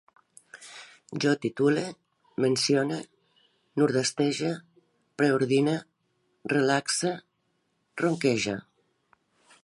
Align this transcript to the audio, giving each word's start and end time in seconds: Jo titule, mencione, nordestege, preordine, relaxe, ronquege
Jo 1.23 1.31
titule, 1.41 1.81
mencione, 2.45 2.97
nordestege, 3.81 4.49
preordine, 5.23 5.75
relaxe, 6.57 7.11
ronquege 8.05 8.57